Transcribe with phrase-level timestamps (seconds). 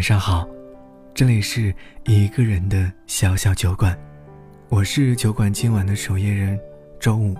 [0.00, 0.48] 晚上好，
[1.12, 1.74] 这里是
[2.06, 3.94] 一个人的小小酒馆，
[4.70, 6.58] 我是酒馆今晚的守夜人
[6.98, 7.36] 周五，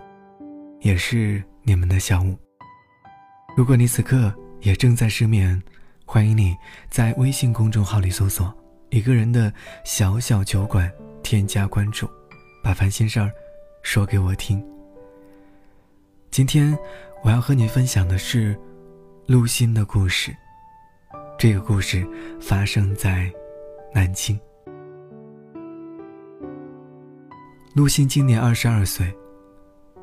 [0.81, 2.37] 也是你们的小五。
[3.56, 5.59] 如果你此刻也正在失眠，
[6.04, 6.54] 欢迎你
[6.91, 8.54] 在微信公众号里搜索
[8.92, 9.51] “一个人的
[9.83, 10.92] 小小酒馆”，
[11.24, 12.06] 添加关注，
[12.63, 13.33] 把烦心事儿
[13.83, 14.63] 说给我听。
[16.30, 16.79] 今天
[17.24, 18.55] 我要和你分享的是
[19.27, 20.30] 陆心的故事。
[21.40, 22.06] 这个故事
[22.38, 23.32] 发生在
[23.94, 24.38] 南京。
[27.74, 29.10] 陆心今年二十二岁，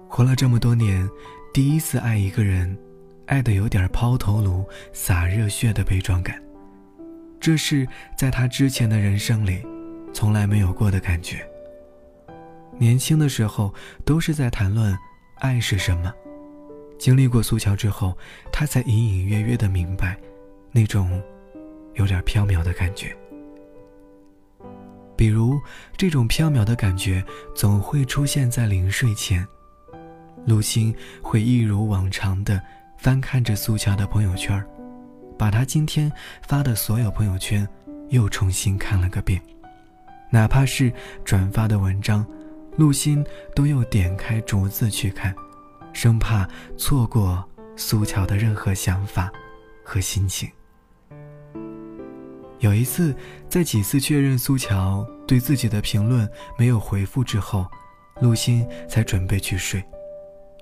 [0.09, 1.07] 活了这么多年，
[1.53, 2.75] 第一次爱一个人，
[3.27, 6.41] 爱的有点抛头颅、洒热血的悲壮感，
[7.39, 9.63] 这是在他之前的人生里
[10.11, 11.47] 从来没有过的感觉。
[12.79, 13.71] 年轻的时候
[14.03, 14.97] 都是在谈论
[15.35, 16.11] 爱是什么，
[16.97, 18.17] 经历过苏桥之后，
[18.51, 20.17] 他才隐隐约约的明白。
[20.77, 21.19] 那种
[21.95, 23.17] 有点飘渺的感觉，
[25.15, 25.59] 比如
[25.97, 27.25] 这种飘渺的感觉
[27.55, 29.43] 总会出现在临睡前，
[30.45, 32.61] 陆心会一如往常的
[32.95, 34.63] 翻看着苏乔的朋友圈，
[35.35, 36.11] 把他今天
[36.43, 37.67] 发的所有朋友圈
[38.09, 39.41] 又重新看了个遍，
[40.29, 40.93] 哪怕是
[41.25, 42.23] 转发的文章，
[42.75, 43.25] 陆心
[43.55, 45.33] 都又点开逐字去看，
[45.91, 46.47] 生怕
[46.77, 47.43] 错过
[47.75, 49.31] 苏乔的任何想法
[49.83, 50.47] 和心情。
[52.59, 53.15] 有一次，
[53.47, 56.27] 在几次确认苏乔对自己的评论
[56.57, 57.67] 没有回复之后，
[58.19, 59.83] 陆心才准备去睡，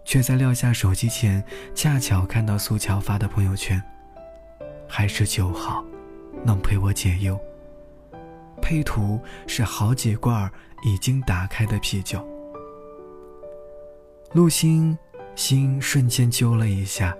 [0.03, 1.41] 却在撂下手机前，
[1.73, 3.81] 恰巧看到苏乔发的朋友圈，
[4.89, 5.85] 还是酒好，
[6.43, 7.39] 能陪我解忧。
[8.61, 10.51] 配图是好几罐
[10.83, 12.27] 已经打开的啤酒。
[14.33, 14.97] 陆心
[15.35, 17.15] 心瞬间揪了一下，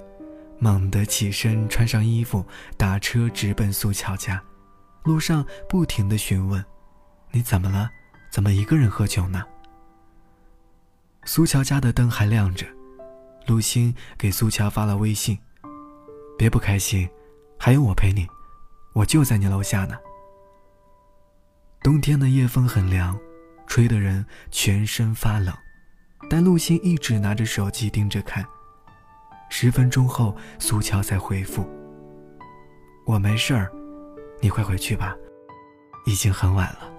[0.60, 2.44] 猛地起身，穿上衣服，
[2.76, 4.44] 打车直奔苏乔家。
[5.06, 6.66] 路上不停的询问
[7.32, 7.90] ：“你怎么了？
[8.32, 9.44] 怎么一个人喝酒呢？”
[11.24, 12.66] 苏乔家的灯还亮着，
[13.46, 15.38] 陆星给苏乔发了微信
[16.38, 17.08] ：“别不开心，
[17.60, 18.28] 还有我陪你，
[18.94, 19.96] 我就在你楼下呢。”
[21.84, 23.16] 冬天的夜风很凉，
[23.68, 25.56] 吹的人全身发冷，
[26.32, 28.44] 但陆星一直拿着手机盯着看。
[29.52, 31.64] 十分钟后，苏乔才回复
[33.06, 33.72] ：“我没事儿。”
[34.42, 35.16] 你快回去吧，
[36.06, 36.92] 已经很晚了。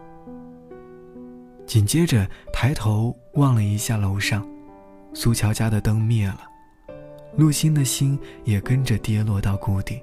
[1.67, 4.47] 紧接着抬头望了一下楼上，
[5.13, 6.41] 苏乔家的灯灭了，
[7.37, 10.01] 陆心的心也跟着跌落到谷底。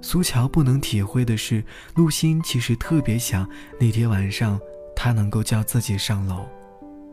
[0.00, 3.48] 苏乔不能体会的是，陆心其实特别想
[3.78, 4.60] 那天晚上
[4.94, 6.46] 他能够叫自己上楼，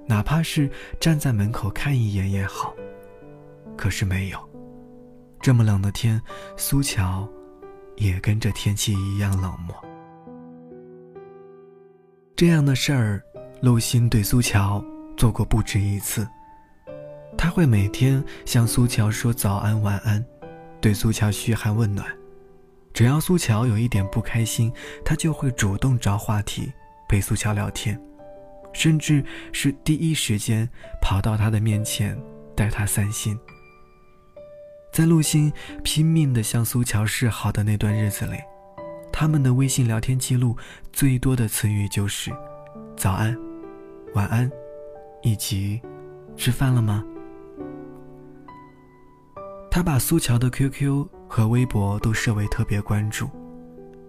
[0.06, 0.70] 哪怕是
[1.00, 2.74] 站在门口看一眼也好。
[3.76, 4.40] 可是没有，
[5.42, 6.22] 这么冷的天，
[6.56, 7.28] 苏乔。
[7.96, 9.76] 也跟着天气一样冷漠。
[12.36, 13.24] 这样的事儿，
[13.62, 14.84] 陆心对苏乔
[15.16, 16.28] 做过不止一次。
[17.38, 20.24] 他会每天向苏乔说早安晚安，
[20.82, 22.08] 对苏乔嘘寒问暖。
[22.94, 24.72] 只要苏乔有一点不开心，
[25.04, 26.72] 他就会主动找话题
[27.10, 28.00] 陪苏乔聊天，
[28.72, 30.68] 甚至是第一时间
[31.02, 32.16] 跑到他的面前
[32.56, 33.38] 带他散心。
[34.94, 35.52] 在陆星
[35.84, 38.38] 拼命地向苏乔示好的那段日子里，
[39.12, 40.56] 他们的微信聊天记录
[40.92, 42.32] 最多的词语就是
[42.96, 43.36] “早安
[44.14, 44.48] ”“晚安”
[45.24, 45.82] 以及
[46.38, 47.04] “吃饭了吗”。
[49.72, 53.28] 他把苏乔的 QQ 和微博都设为特别关注，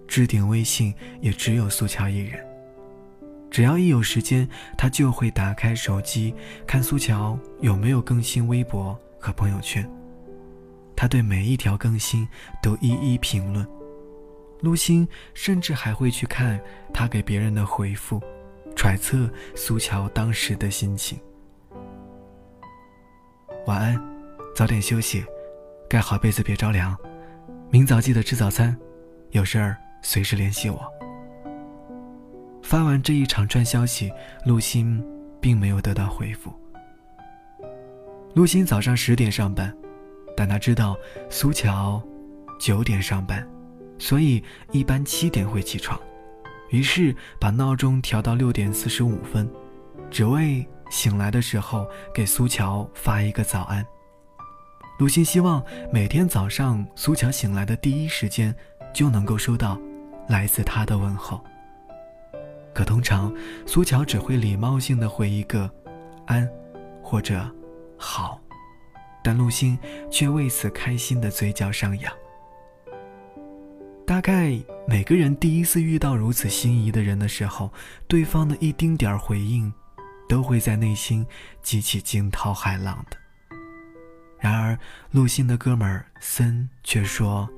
[0.06, 2.38] 置顶微信也只有苏乔一人。
[3.50, 4.46] 只要一有时间，
[4.76, 6.34] 他就会打开手机
[6.66, 9.90] 看苏乔有没有更新微博和朋友圈。
[11.04, 12.26] 他对每一条更新
[12.62, 13.68] 都一一评论，
[14.62, 16.58] 陆星甚至还会去看
[16.94, 18.18] 他给别人的回复，
[18.74, 21.20] 揣测苏乔当时的心情。
[23.66, 24.02] 晚安，
[24.56, 25.22] 早点休息，
[25.90, 26.96] 盖好被子别着凉，
[27.68, 28.74] 明早记得吃早餐，
[29.32, 30.90] 有事儿随时联系我。
[32.62, 34.10] 发完这一长串消息，
[34.46, 35.06] 陆星
[35.38, 36.50] 并没有得到回复。
[38.32, 39.70] 陆星早上十点上班。
[40.36, 40.96] 但他知道
[41.30, 42.02] 苏乔
[42.58, 43.46] 九点上班，
[43.98, 44.42] 所以
[44.72, 45.98] 一般七点会起床，
[46.70, 49.48] 于是把闹钟调到六点四十五分，
[50.10, 53.84] 只为醒来的时候给苏乔发一个早安。
[54.98, 58.54] 鲁欣希望每天早上苏乔醒来的第一时间
[58.92, 59.76] 就能够收到
[60.28, 61.42] 来自他的问候，
[62.72, 63.34] 可通常
[63.66, 65.68] 苏乔只会礼貌性的回一个
[66.26, 66.48] “安”
[67.02, 67.44] 或者
[67.98, 68.40] “好”。
[69.24, 69.76] 但陆星
[70.10, 72.12] 却为此开心的嘴角上扬。
[74.06, 74.52] 大概
[74.86, 77.72] 每个人第一次遇到如此心仪的人的时候，
[78.06, 79.72] 对方的一丁点儿回应，
[80.28, 81.26] 都会在内心
[81.62, 83.16] 激起惊涛骇浪的。
[84.38, 84.78] 然而，
[85.10, 87.48] 陆心的哥们儿森却说：“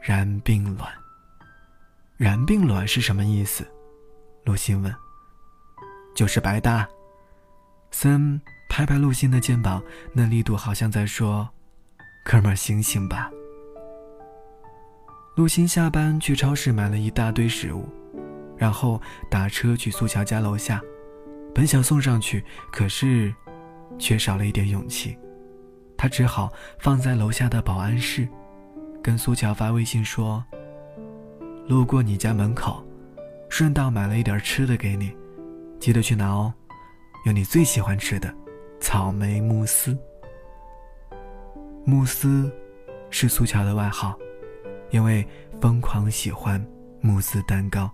[0.00, 0.90] 然并卵。”
[2.16, 3.70] 然并卵是什么意思？
[4.44, 4.94] 陆心问。
[6.14, 6.88] 就是白搭。
[7.90, 8.40] 森
[8.76, 9.82] 拍拍陆心的肩膀，
[10.12, 11.48] 那力度好像在说
[12.26, 13.30] ：“哥们儿，醒醒吧。”
[15.34, 17.88] 陆心下班去超市买了一大堆食物，
[18.54, 19.00] 然后
[19.30, 20.78] 打车去苏乔家楼下，
[21.54, 23.34] 本想送上去，可是，
[23.98, 25.16] 缺少了一点勇气。
[25.96, 28.28] 他只好放在楼下的保安室，
[29.02, 30.44] 跟苏乔发微信说
[31.66, 32.86] ：“路过你家门口，
[33.48, 35.16] 顺道买了一点吃的给你，
[35.80, 36.52] 记得去拿哦，
[37.24, 38.30] 有你最喜欢吃的
[38.86, 39.98] 草莓慕斯。
[41.84, 42.48] 慕斯
[43.10, 44.16] 是苏乔的外号，
[44.90, 45.26] 因为
[45.60, 46.64] 疯狂喜欢
[47.00, 47.90] 慕斯蛋糕。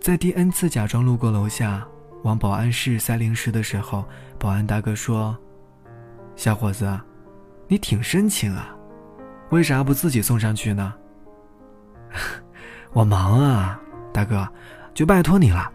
[0.00, 1.86] 在第 N 次假装路过楼下
[2.24, 4.04] 往保安室塞零食的时候，
[4.36, 5.38] 保安大哥说。”
[6.34, 7.00] 小伙子，
[7.68, 8.76] 你挺深情啊，
[9.50, 10.92] 为啥不自己送上去呢？
[12.92, 13.80] 我忙啊，
[14.12, 14.48] 大哥，
[14.92, 15.72] 就拜托你了，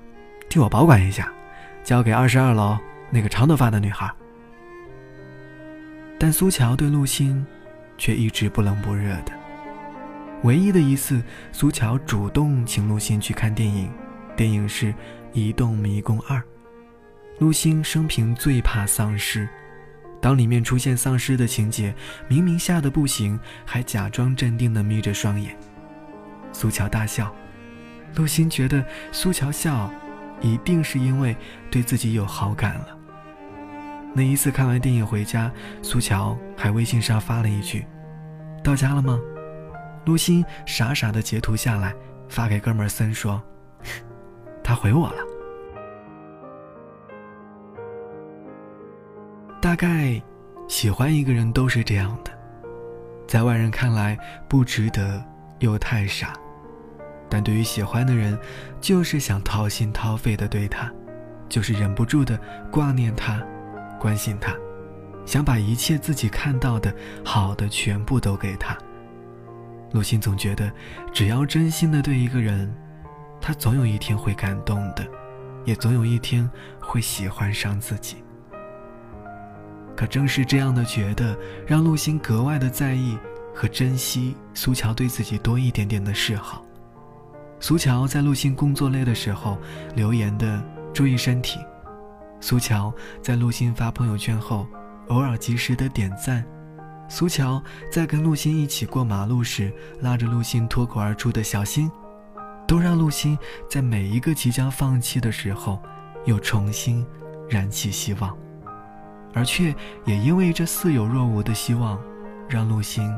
[0.50, 1.32] 替我保管一下，
[1.86, 2.78] 交给二十二楼
[3.14, 4.12] 那个长头发的女孩。
[6.20, 7.46] 但苏乔对陆心，
[7.98, 9.32] 却一直不冷不热的。
[10.44, 11.22] 唯一的一次，
[11.52, 13.92] 苏乔主动请陆心去看电影，
[14.36, 14.88] 电影是
[15.32, 16.38] 《移动迷宫二》。
[17.40, 19.48] 陆心生平最怕丧尸。
[20.22, 21.94] 当里面出现丧尸的情节，
[22.30, 25.56] 明明吓得不行，还假装镇定地眯着双眼。
[26.54, 27.34] 苏乔大笑，
[28.16, 29.92] 陆心觉得苏乔笑，
[30.40, 31.36] 一定是因为
[31.70, 32.98] 对自己有好感了。
[34.16, 35.52] 那一次看完电影回家，
[35.82, 37.84] 苏乔还微信上发了一句
[38.64, 39.20] ：“到家了吗？”
[40.06, 41.94] 陆心傻傻的截图下来，
[42.30, 43.42] 发给哥们森说
[44.64, 45.18] ：“他回我了。”
[49.60, 50.22] 大概，
[50.68, 52.32] 喜欢一个人都是这样的，
[53.26, 54.16] 在外人看来
[54.48, 55.24] 不值得
[55.60, 56.34] 又太傻，
[57.30, 58.38] 但对于喜欢的人，
[58.80, 60.92] 就是想掏心掏肺的对他，
[61.50, 62.38] 就是忍不住的
[62.70, 63.42] 挂念他，
[64.04, 64.54] 关心他，
[65.26, 68.78] 想把一切自己看到的好的全部都给他。
[69.94, 70.70] 陆心总觉得，
[71.14, 72.70] 只要真心的对一个人，
[73.40, 75.08] 他总有一天会感动的，
[75.64, 76.50] 也总有一天
[76.82, 78.18] 会喜欢上自己。
[79.96, 83.18] 可正是这样的觉得，让陆心格外的在意
[83.56, 86.66] 和珍惜苏乔对自己多一点点的示好。
[87.62, 89.58] 苏乔在陆心工作累的时候
[89.96, 90.62] 留言的
[90.94, 91.60] “注意身体”，
[92.44, 94.68] 苏乔在陆心发朋友圈后
[95.08, 96.46] 偶尔及时的点赞，
[97.08, 101.90] 苏乔在跟陆心一起过马路时拉着陆心脱口而出的小心，
[102.68, 105.82] 都让陆心在每一个即将放弃的时候，
[106.26, 107.06] 又重新
[107.50, 108.38] 燃起希望。
[109.34, 109.74] 而却
[110.04, 111.98] 也因为这似有若无的希望，
[112.50, 113.10] 让陆心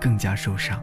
[0.00, 0.82] 更加受伤。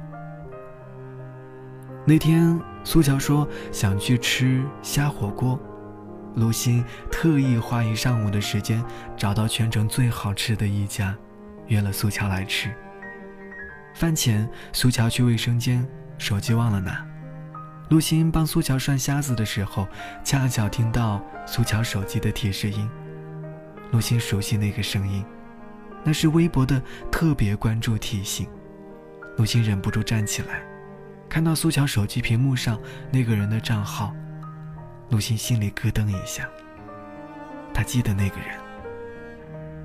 [2.06, 5.60] 那天，苏乔说想去吃虾火锅，
[6.36, 8.84] 陆心特意花一上午的时间
[9.18, 11.16] 找到全城最好吃的一家，
[11.68, 12.74] 约了苏乔来吃。
[13.94, 15.86] 饭前，苏乔去卫生间，
[16.18, 17.06] 手机忘了拿。
[17.90, 19.86] 陆心帮苏乔涮虾子的时候，
[20.24, 22.90] 恰巧听到苏乔手机的提示音。
[23.92, 25.26] 陆心熟悉那个声音，
[26.02, 28.48] 那是微博的特别关注提醒。
[29.38, 30.64] 陆心忍不住站起来，
[31.28, 32.80] 看到苏乔手机屏幕上
[33.12, 34.16] 那个人的账号，
[35.12, 36.50] 陆欣心里咯噔一下。
[37.74, 38.58] 她记得那个人，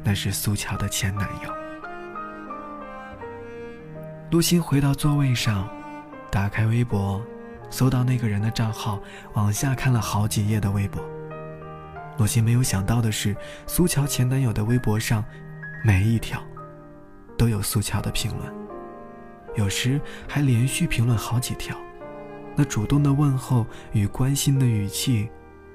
[0.04, 1.52] 那是苏乔的前男友。
[4.30, 5.68] 陆欣回到座位上，
[6.30, 7.20] 打开微博，
[7.70, 9.00] 搜到那个人的账号，
[9.34, 11.02] 往下看了好几页的微博。
[12.18, 15.24] 陆欣没有想到的是，苏乔前男友的微博上，
[15.84, 16.40] 每一条
[17.36, 18.54] 都有苏乔的评论，
[19.56, 21.76] 有时还连续评论好几条。
[22.56, 25.28] 那主动的问候与关心的语气，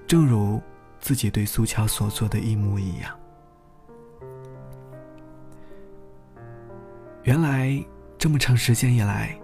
[0.07, 0.61] 正如
[1.00, 3.17] 自己对苏乔所做的一模一样。
[7.23, 7.81] 原来
[8.17, 9.39] 这么长时间以来，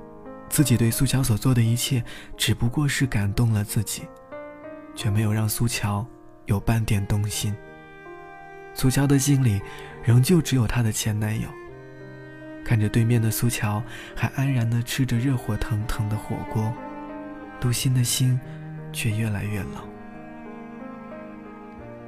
[0.49, 2.03] 自己对苏乔所做的一切，
[2.35, 4.03] 只不过是感动了自己，
[4.95, 6.05] 却没有让苏乔。
[6.47, 7.53] 有半点动心。
[8.73, 9.61] 苏乔的心里，
[10.01, 11.49] 仍旧只有她的前男友。
[12.63, 13.83] 看着对面的苏乔，
[14.15, 16.73] 还安然地吃着热火腾腾的火锅，
[17.61, 18.39] 陆心的心，
[18.91, 19.71] 却越来越冷。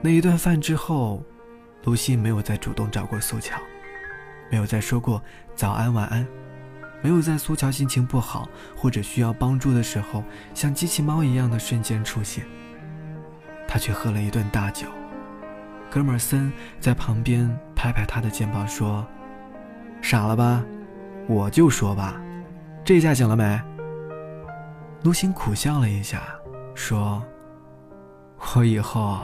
[0.02, 1.24] 那一顿饭之后，
[1.84, 3.58] 陆心没有再主动找过苏乔，
[4.50, 5.22] 没有再说过
[5.56, 6.26] 早安晚安，
[7.02, 12.46] 没有在苏乔心情不好或者需要帮助的时候，像机器猫一样的瞬间出现。
[13.68, 14.88] 他却喝了一顿大酒。
[15.90, 19.06] 哥们森在旁边拍拍他的肩膀说
[20.02, 20.64] ：“傻了吧？
[21.28, 22.22] 我就说吧，
[22.86, 23.60] 这下醒了没？”
[25.02, 26.24] 陆星苦笑了一下，
[26.76, 27.24] 说
[28.56, 29.18] ：“我以后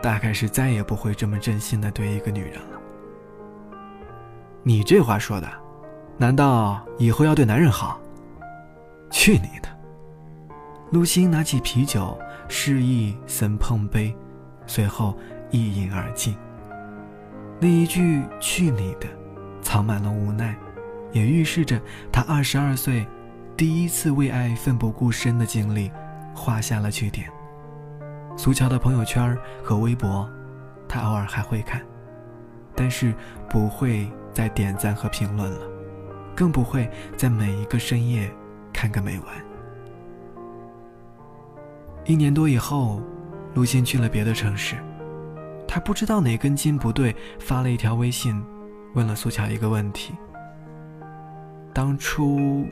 [0.00, 2.80] 大概是再也不会这么真心的对一个女人了。”
[4.64, 5.48] 你这话说的，
[6.16, 8.00] 难道以后要对男人好？
[9.10, 9.68] 去你的！
[10.90, 14.16] 陆星拿起啤酒，示意森碰杯，
[14.66, 15.14] 随后
[15.50, 16.34] 一饮而尽。
[17.60, 19.06] 那一句“去你的”，
[19.60, 20.56] 藏满了无奈，
[21.12, 21.78] 也预示着
[22.10, 23.06] 他二十二岁
[23.58, 25.90] 第一次为爱奋不顾身的经历
[26.32, 27.28] 画下了句点。
[28.36, 30.30] 苏乔的朋友圈和微博，
[30.88, 31.82] 他偶尔还会看，
[32.74, 33.12] 但是
[33.50, 34.08] 不会。
[34.30, 35.66] 再点赞和评论了，
[36.36, 38.30] 更不会在每一个深夜
[38.72, 39.26] 看个没完。
[42.04, 43.02] 一年多以后，
[43.54, 44.76] 陆欣去了别的城市，
[45.66, 48.40] 他不知道哪根筋不对，发了一条微信，
[48.94, 50.14] 问了苏乔一个问题
[51.74, 52.64] ：“当初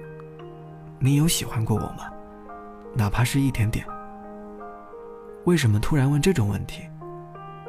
[0.98, 2.10] 你有喜欢过我吗？
[2.94, 3.86] 哪怕是一点点？”
[5.44, 6.82] 为什么突然问这种问题？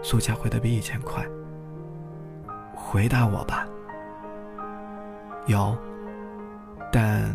[0.02, 1.26] 苏乔回的比以前快。
[2.74, 3.66] 回答我吧。
[5.48, 5.78] 有，
[6.92, 7.34] 但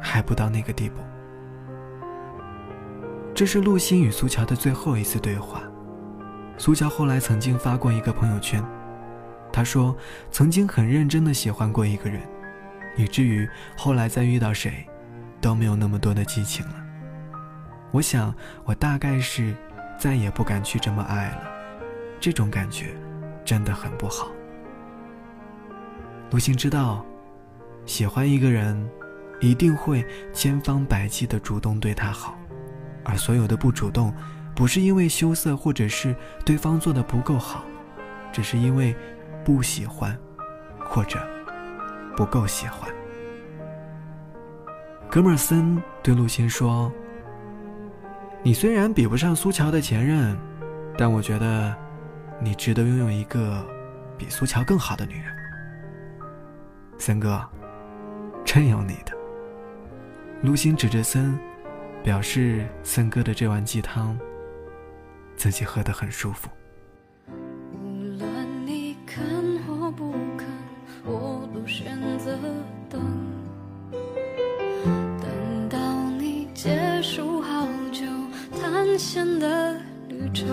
[0.00, 1.00] 还不到那个地步。
[3.34, 5.62] 这是陆星与苏乔的最后一次对话。
[6.58, 8.62] 苏乔后来曾经发过一个朋友圈，
[9.52, 9.96] 他说
[10.30, 12.20] 曾经很认真的喜欢过一个人，
[12.96, 14.86] 以至于后来再遇到谁，
[15.40, 16.74] 都没有那么多的激情了。
[17.90, 18.34] 我想，
[18.64, 19.54] 我大概是
[19.98, 21.50] 再也不敢去这么爱了，
[22.20, 22.94] 这种感觉
[23.44, 24.28] 真的很不好。
[26.30, 27.04] 陆星知道，
[27.84, 28.88] 喜欢一个人，
[29.40, 32.38] 一定会千方百计的主动对他好，
[33.04, 34.14] 而所有的不主动，
[34.54, 37.64] 不是因为羞涩，或者是对方做的不够好，
[38.32, 38.96] 只是因为
[39.44, 40.16] 不喜欢，
[40.78, 41.18] 或者
[42.16, 42.90] 不够喜欢。
[45.10, 46.90] 哥们森对陆星说
[48.42, 50.36] ：“你虽然比不上苏乔的前任，
[50.96, 51.76] 但我觉得，
[52.40, 53.64] 你值得拥有一个
[54.16, 55.24] 比苏乔更好的女人。”
[56.98, 57.46] 森哥，
[58.44, 59.12] 真有你的。
[60.40, 61.38] 陆星指着森，
[62.02, 64.18] 表示森哥的这碗鸡汤，
[65.36, 66.48] 自己喝得很舒服。
[79.12, 79.76] 险的
[80.08, 80.48] 旅程，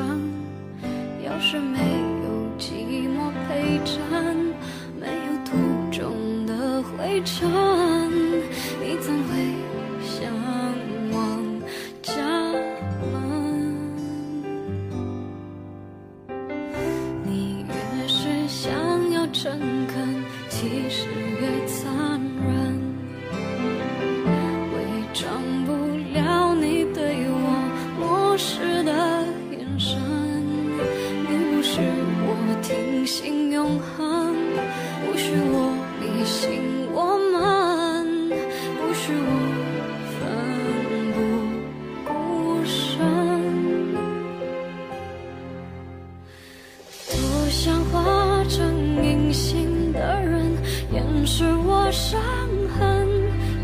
[1.25, 4.35] 要是没有寂寞陪衬，
[4.99, 5.55] 没有途
[5.97, 6.83] 中的。
[6.83, 7.49] 灰尘，
[8.81, 9.31] 你怎会
[10.03, 10.29] 向
[11.13, 11.39] 往
[12.01, 12.11] 家
[13.13, 13.15] 门？
[17.23, 18.73] 你越是想
[19.13, 21.07] 要诚恳，其实
[21.39, 22.18] 越残。
[51.31, 52.19] 是我伤
[52.74, 53.07] 痕。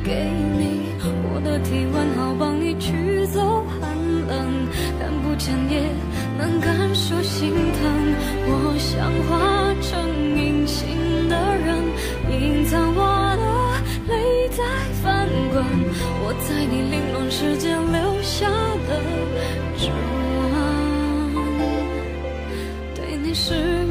[0.03, 0.93] 给你
[1.33, 3.81] 我的体温，好帮你驱走寒
[4.27, 4.69] 冷，
[4.99, 5.81] 看不见也
[6.37, 7.81] 能感受心疼。
[8.45, 9.33] 我想化
[9.81, 9.89] 成
[10.37, 11.81] 隐形的人，
[12.29, 13.01] 隐藏我
[13.41, 13.43] 的
[14.13, 14.61] 泪在
[15.01, 15.65] 翻滚。
[16.21, 18.47] 我在你凌乱世界留下
[18.87, 19.01] 的
[19.75, 19.89] 指
[20.53, 21.33] 纹，
[22.93, 23.84] 对你是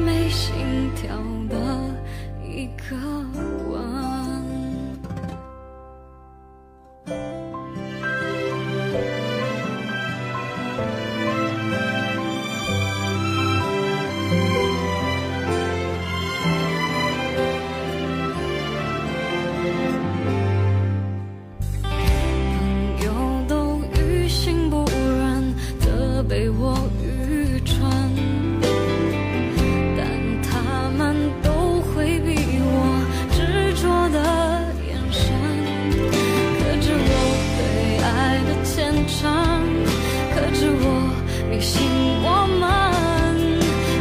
[41.64, 41.80] 心，
[42.23, 42.28] 我
[42.61, 42.62] 们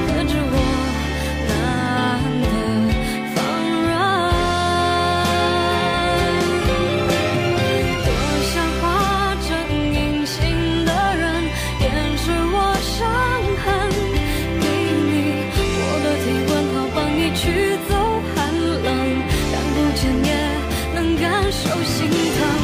[0.05, 0.55] 隔着我，
[1.47, 1.49] 难
[2.43, 2.45] 得
[3.33, 3.35] 放
[3.87, 3.91] 任。
[8.03, 8.07] 多
[8.51, 8.83] 想化
[9.47, 9.47] 成
[9.93, 10.35] 隐形
[10.83, 11.23] 的人，
[11.79, 11.83] 掩
[12.17, 12.91] 饰我伤
[13.63, 13.65] 痕。
[14.59, 14.63] 给
[15.07, 15.11] 你
[15.79, 17.41] 我的体温，好帮你驱
[17.87, 17.91] 走
[18.35, 18.35] 寒
[18.83, 18.85] 冷，
[19.53, 20.29] 看不见也
[20.93, 22.62] 能感受心疼。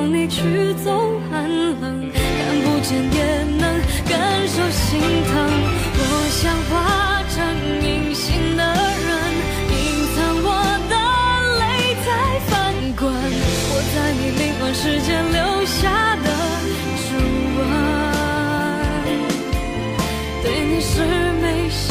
[0.00, 2.20] 温，好帮你去走寒冷，看
[2.62, 3.62] 不见也能
[4.08, 5.30] 感受心疼。
[5.96, 6.40] 我想
[6.70, 6.72] 化
[7.28, 7.36] 成
[7.84, 9.10] 隐形的人，
[9.68, 9.76] 隐
[10.14, 10.48] 藏我
[10.88, 10.94] 的
[11.60, 11.62] 泪
[12.06, 12.08] 在
[12.48, 12.50] 翻
[12.96, 16.26] 滚，我在你灵魂世界留下的
[16.96, 17.04] 指
[17.58, 17.58] 纹。
[20.42, 20.92] 对你是
[21.42, 21.84] 没心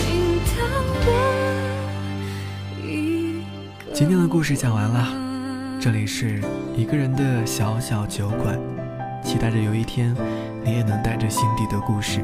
[0.46, 0.50] 跳
[1.06, 1.08] 的
[2.84, 2.88] 一
[3.86, 5.29] 个今天的故事讲完了，
[5.82, 6.42] 这里是
[6.76, 8.60] 一个人的小小酒馆，
[9.24, 10.14] 期待着有一天，
[10.62, 12.20] 你也能带着心底的故事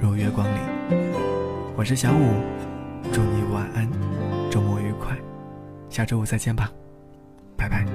[0.00, 0.60] 如月光临。
[1.76, 2.34] 我是小五，
[3.12, 3.88] 祝你晚安，
[4.50, 5.16] 周末愉快，
[5.88, 6.72] 下周五再见吧，
[7.56, 7.86] 拜拜。